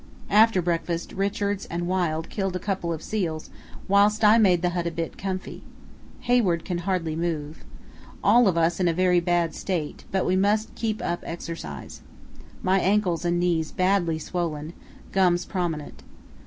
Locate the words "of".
2.91-3.03, 8.47-8.57